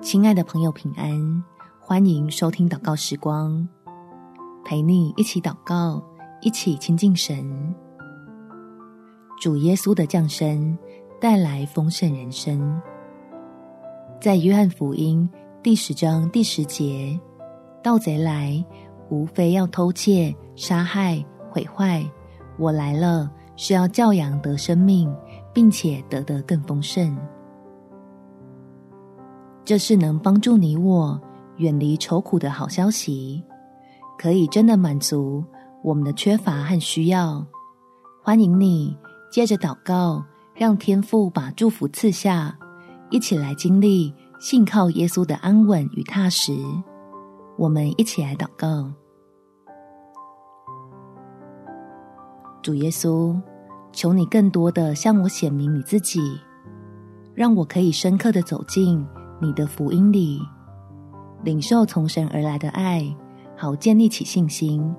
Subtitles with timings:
[0.00, 1.44] 亲爱的朋友，平安！
[1.80, 3.68] 欢迎收听祷告时光，
[4.64, 6.00] 陪你一起祷告，
[6.40, 7.74] 一起亲近神。
[9.40, 10.78] 主耶稣的降生
[11.20, 12.80] 带来丰盛人生。
[14.20, 15.28] 在约翰福音
[15.64, 17.18] 第十章第十节，
[17.82, 18.64] 盗贼来，
[19.10, 22.08] 无非要偷窃、杀害、毁坏。
[22.56, 25.12] 我来了，是要教养得生命，
[25.52, 27.18] 并且得得更丰盛。
[29.68, 31.20] 这是能帮助你我
[31.58, 33.44] 远离愁苦的好消息，
[34.18, 35.44] 可以真的满足
[35.84, 37.46] 我们的缺乏和需要。
[38.22, 38.96] 欢迎你
[39.30, 42.58] 接着祷告，让天父把祝福赐下，
[43.10, 46.56] 一起来经历信靠耶稣的安稳与踏实。
[47.58, 48.90] 我们一起来祷告：
[52.62, 53.38] 主耶稣，
[53.92, 56.40] 求你更多的向我显明你自己，
[57.34, 59.06] 让我可以深刻的走进。
[59.40, 60.40] 你的福音里，
[61.44, 63.04] 领受从神而来的爱，
[63.56, 64.94] 好建立起信心，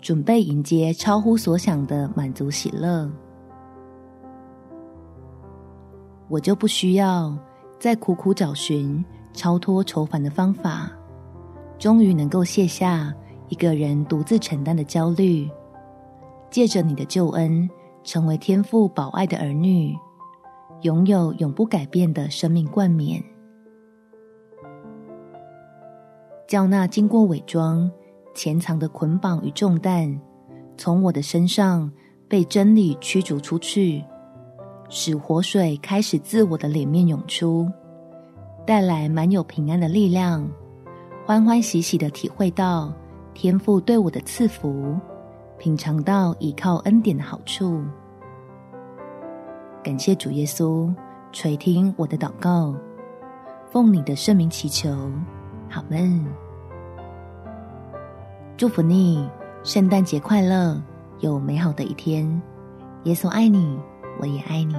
[0.00, 3.10] 准备迎接超乎所想的满足喜乐。
[6.28, 7.36] 我就不需要
[7.78, 10.90] 再苦苦找寻超脱愁烦的方法，
[11.78, 13.14] 终于能够卸下
[13.48, 15.48] 一个人独自承担的焦虑，
[16.50, 17.68] 借着你的救恩，
[18.02, 19.94] 成为天父宝爱的儿女，
[20.82, 23.22] 拥有永不改变的生命冠冕。
[26.48, 27.88] 叫那经过伪装、
[28.34, 30.18] 潜藏的捆绑与重担，
[30.78, 31.92] 从我的身上
[32.26, 34.02] 被真理驱逐出去，
[34.88, 37.70] 使活水开始自我的脸面涌出，
[38.66, 40.48] 带来满有平安的力量，
[41.26, 42.90] 欢欢喜喜的体会到
[43.34, 44.96] 天父对我的赐福，
[45.58, 47.82] 品尝到倚靠恩典的好处。
[49.84, 50.90] 感谢主耶稣
[51.30, 52.74] 垂听我的祷告，
[53.70, 55.12] 奉你的圣名祈求。
[55.70, 56.24] 好们，
[58.56, 59.28] 祝福你，
[59.62, 60.80] 圣诞节快乐，
[61.20, 62.40] 有美好的一天。
[63.04, 63.78] 耶稣爱你，
[64.20, 64.74] 我也爱你。